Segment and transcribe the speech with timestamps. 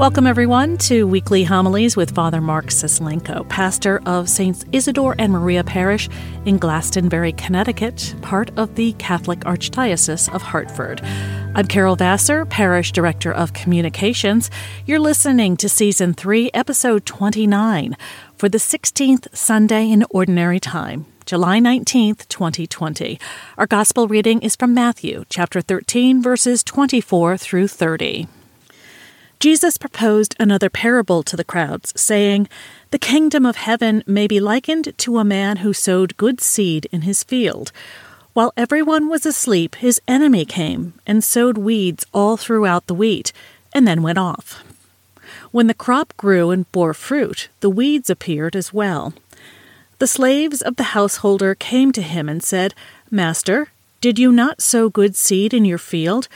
[0.00, 5.62] Welcome, everyone, to Weekly Homilies with Father Mark Suslenko, pastor of Saints Isidore and Maria
[5.62, 6.08] Parish
[6.46, 11.02] in Glastonbury, Connecticut, part of the Catholic Archdiocese of Hartford.
[11.54, 14.50] I'm Carol Vassar, Parish Director of Communications.
[14.86, 17.94] You're listening to Season 3, Episode 29,
[18.38, 21.04] for the 16th Sunday in Ordinary Time.
[21.26, 23.20] July 19th, 2020.
[23.58, 28.28] Our gospel reading is from Matthew, chapter 13, verses 24 through 30.
[29.40, 32.46] Jesus proposed another parable to the crowds, saying,
[32.90, 37.02] The kingdom of heaven may be likened to a man who sowed good seed in
[37.02, 37.72] his field.
[38.34, 43.32] While everyone was asleep, his enemy came and sowed weeds all throughout the wheat,
[43.74, 44.62] and then went off.
[45.52, 49.14] When the crop grew and bore fruit, the weeds appeared as well.
[50.00, 52.74] The slaves of the householder came to him and said,
[53.10, 53.68] Master,
[54.02, 56.28] did you not sow good seed in your field?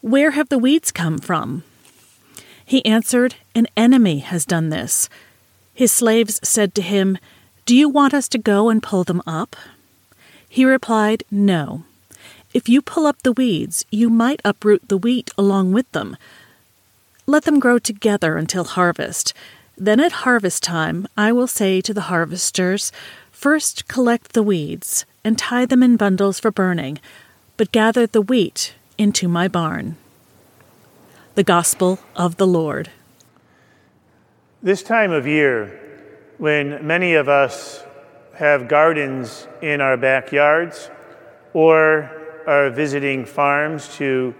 [0.00, 1.64] Where have the weeds come from?
[2.68, 5.08] He answered, An enemy has done this.
[5.72, 7.16] His slaves said to him,
[7.64, 9.54] Do you want us to go and pull them up?
[10.48, 11.84] He replied, No.
[12.52, 16.16] If you pull up the weeds, you might uproot the wheat along with them.
[17.24, 19.32] Let them grow together until harvest.
[19.78, 22.90] Then at harvest time, I will say to the harvesters,
[23.30, 26.98] First collect the weeds and tie them in bundles for burning,
[27.56, 29.96] but gather the wheat into my barn
[31.36, 32.90] the gospel of the Lord.
[34.62, 35.78] This time of year,
[36.38, 37.84] when many of us
[38.36, 40.90] have gardens in our backyards
[41.52, 42.10] or
[42.46, 44.34] are visiting farms to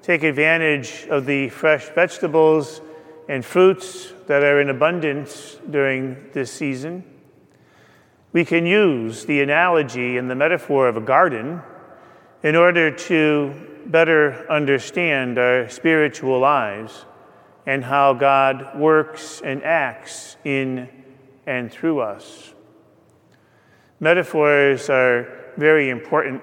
[0.00, 2.80] take advantage of the fresh vegetables
[3.28, 7.04] and fruits that are in abundance during this season,
[8.32, 11.60] we can use the analogy and the metaphor of a garden
[12.42, 13.52] in order to
[13.86, 17.04] better understand our spiritual lives
[17.66, 20.88] and how God works and acts in
[21.46, 22.54] and through us.
[24.00, 26.42] Metaphors are very important.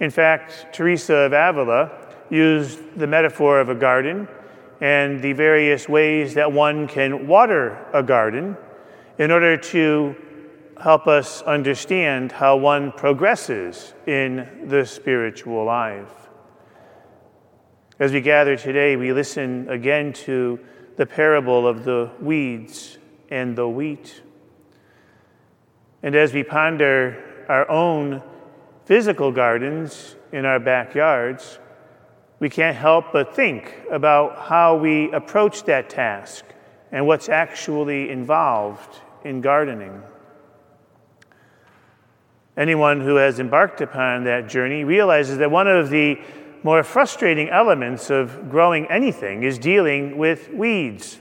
[0.00, 1.90] In fact, Teresa of Avila
[2.28, 4.28] used the metaphor of a garden
[4.80, 8.56] and the various ways that one can water a garden
[9.18, 10.14] in order to
[10.80, 16.28] help us understand how one progresses in the spiritual life.
[17.98, 20.58] As we gather today, we listen again to
[20.96, 22.96] the parable of the weeds
[23.28, 24.22] and the wheat.
[26.02, 28.22] And as we ponder our own
[28.86, 31.58] physical gardens in our backyards,
[32.38, 36.42] we can't help but think about how we approach that task
[36.90, 40.02] and what's actually involved in gardening.
[42.60, 46.20] Anyone who has embarked upon that journey realizes that one of the
[46.62, 51.18] more frustrating elements of growing anything is dealing with weeds.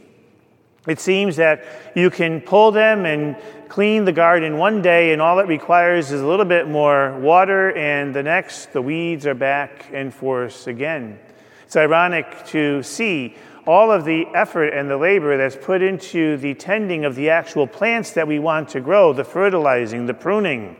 [0.85, 1.63] It seems that
[1.95, 3.37] you can pull them and
[3.69, 7.71] clean the garden one day, and all it requires is a little bit more water,
[7.71, 11.17] and the next, the weeds are back in force again.
[11.63, 16.53] It's ironic to see all of the effort and the labor that's put into the
[16.55, 20.75] tending of the actual plants that we want to grow the fertilizing, the pruning,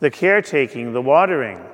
[0.00, 1.64] the caretaking, the watering.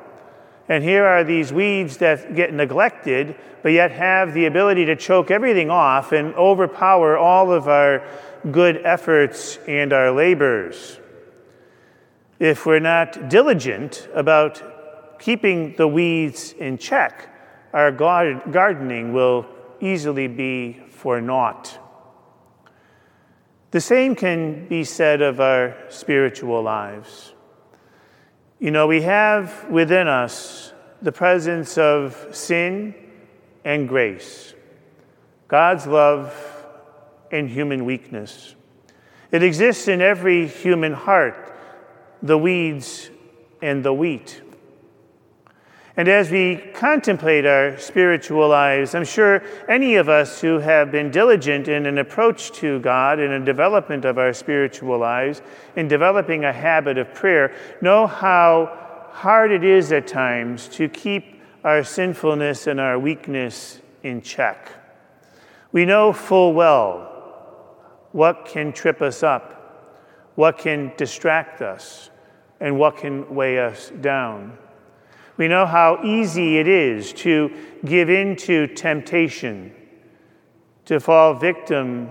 [0.68, 5.30] And here are these weeds that get neglected, but yet have the ability to choke
[5.30, 8.04] everything off and overpower all of our
[8.50, 10.98] good efforts and our labors.
[12.38, 17.32] If we're not diligent about keeping the weeds in check,
[17.72, 19.46] our gardening will
[19.80, 21.78] easily be for naught.
[23.70, 27.32] The same can be said of our spiritual lives.
[28.58, 30.72] You know, we have within us
[31.02, 32.94] the presence of sin
[33.64, 34.54] and grace,
[35.46, 36.34] God's love
[37.30, 38.54] and human weakness.
[39.30, 41.54] It exists in every human heart,
[42.22, 43.10] the weeds
[43.60, 44.40] and the wheat.
[45.98, 51.10] And as we contemplate our spiritual lives, I'm sure any of us who have been
[51.10, 55.40] diligent in an approach to God in a development of our spiritual lives,
[55.74, 61.40] in developing a habit of prayer, know how hard it is at times to keep
[61.64, 64.70] our sinfulness and our weakness in check.
[65.72, 67.12] We know full well
[68.12, 72.10] what can trip us up, what can distract us,
[72.60, 74.58] and what can weigh us down.
[75.36, 77.54] We know how easy it is to
[77.84, 79.74] give in to temptation,
[80.86, 82.10] to fall victim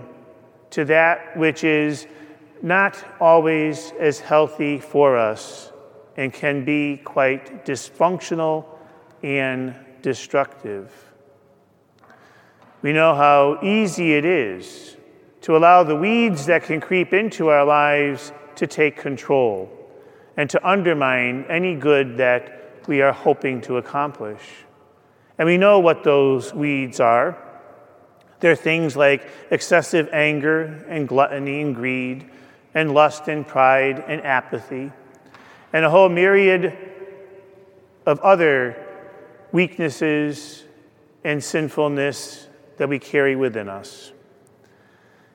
[0.70, 2.06] to that which is
[2.62, 5.72] not always as healthy for us
[6.16, 8.64] and can be quite dysfunctional
[9.22, 10.92] and destructive.
[12.82, 14.96] We know how easy it is
[15.42, 19.70] to allow the weeds that can creep into our lives to take control
[20.36, 24.40] and to undermine any good that we are hoping to accomplish.
[25.38, 27.36] And we know what those weeds are.
[28.40, 32.30] They're things like excessive anger and gluttony and greed,
[32.74, 34.92] and lust and pride and apathy,
[35.72, 36.76] and a whole myriad
[38.04, 38.76] of other
[39.52, 40.64] weaknesses
[41.24, 42.46] and sinfulness
[42.76, 44.12] that we carry within us.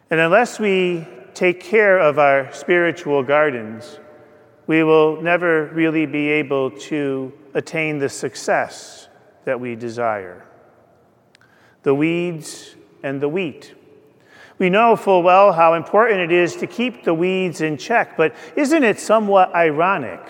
[0.10, 4.00] And unless we take care of our spiritual gardens,
[4.72, 9.10] we will never really be able to attain the success
[9.44, 10.46] that we desire.
[11.84, 13.76] The weeds and the wheat.
[14.60, 18.34] We know full well how important it is to keep the weeds in check, but
[18.56, 20.22] isn't it somewhat ironic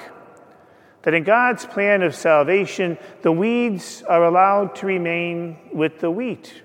[1.04, 6.64] that in God's plan of salvation, the weeds are allowed to remain with the wheat?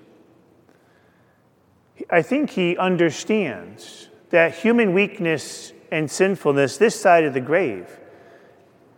[2.09, 7.99] I think he understands that human weakness and sinfulness this side of the grave,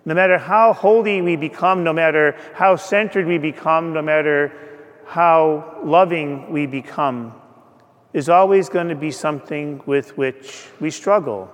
[0.06, 4.52] no matter how holy we become, no matter how centered we become, no matter
[5.06, 7.34] how loving we become,
[8.14, 11.52] is always going to be something with which we struggle.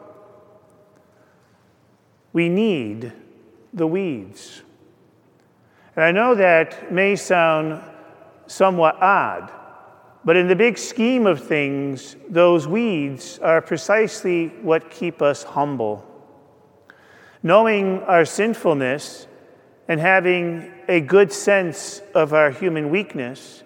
[2.31, 3.11] We need
[3.73, 4.61] the weeds.
[5.95, 7.81] And I know that may sound
[8.47, 9.51] somewhat odd,
[10.25, 16.03] but in the big scheme of things, those weeds are precisely what keep us humble.
[17.43, 19.27] Knowing our sinfulness
[19.87, 23.63] and having a good sense of our human weakness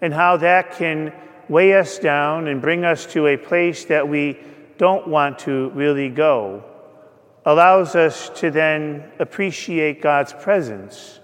[0.00, 1.12] and how that can
[1.48, 4.38] weigh us down and bring us to a place that we
[4.78, 6.62] don't want to really go
[7.44, 11.18] allows us to then appreciate God's presence,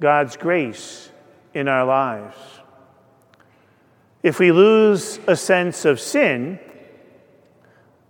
[0.00, 1.10] God's grace
[1.54, 2.59] in our lives.
[4.22, 6.58] If we lose a sense of sin,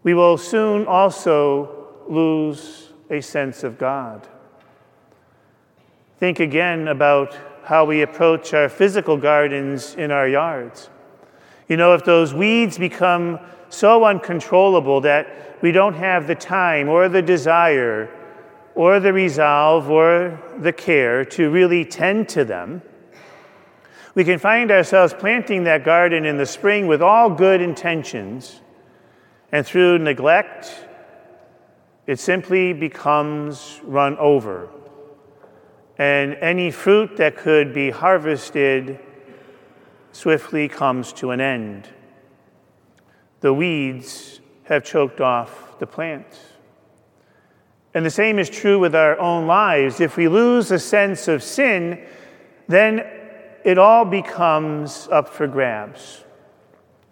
[0.02, 4.26] we will soon also lose a sense of God.
[6.18, 10.90] Think again about how we approach our physical gardens in our yards.
[11.68, 17.08] You know, if those weeds become so uncontrollable that we don't have the time or
[17.08, 18.10] the desire
[18.74, 22.82] or the resolve or the care to really tend to them,
[24.14, 28.60] we can find ourselves planting that garden in the spring with all good intentions,
[29.52, 30.86] and through neglect,
[32.06, 34.68] it simply becomes run over.
[35.98, 38.98] And any fruit that could be harvested
[40.12, 41.88] swiftly comes to an end.
[43.40, 46.26] The weeds have choked off the plant.
[47.92, 50.00] And the same is true with our own lives.
[50.00, 52.04] If we lose a sense of sin,
[52.68, 53.19] then
[53.64, 56.24] it all becomes up for grabs.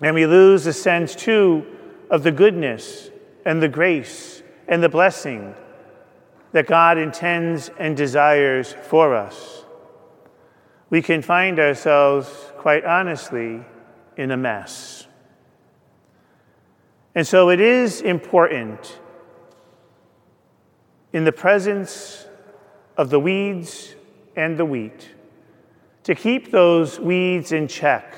[0.01, 1.67] And we lose a sense, too,
[2.11, 3.11] of the goodness
[3.45, 5.55] and the grace and the blessing
[6.53, 9.65] that God intends and desires for us.
[10.91, 13.63] We can find ourselves, quite honestly,
[14.17, 15.07] in a mess.
[17.15, 18.99] And so it is important
[21.13, 22.27] in the presence
[22.97, 23.95] of the weeds
[24.37, 25.09] and the wheat
[26.09, 28.15] to keep those weeds in check,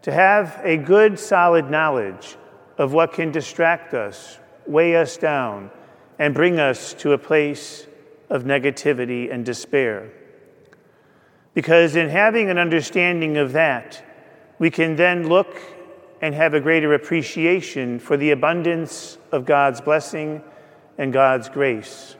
[0.00, 2.38] to have a good, solid knowledge
[2.78, 5.70] of what can distract us, weigh us down,
[6.18, 7.86] and bring us to a place
[8.30, 10.10] of negativity and despair.
[11.52, 14.02] Because in having an understanding of that,
[14.58, 15.60] we can then look
[16.22, 20.42] and have a greater appreciation for the abundance of God's blessing
[20.96, 22.16] and God's grace.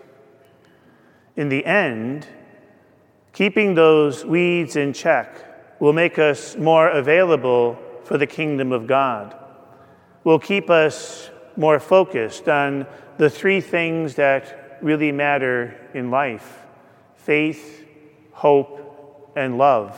[1.35, 2.27] In the end,
[3.33, 9.35] Keeping those weeds in check will make us more available for the kingdom of God,
[10.23, 12.87] will keep us more focused on
[13.17, 16.59] the three things that really matter in life
[17.17, 17.87] faith,
[18.33, 19.97] hope, and love.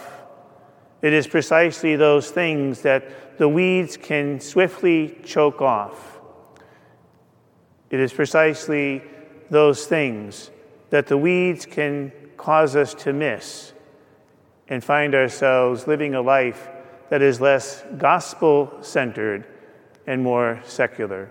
[1.01, 6.21] It is precisely those things that the weeds can swiftly choke off.
[7.91, 9.03] It is precisely
[9.51, 10.51] those things
[10.91, 13.73] that the weeds can cause us to miss
[14.69, 16.69] and find ourselves living a life
[17.11, 19.47] that is less gospel centered
[20.07, 21.31] and more secular.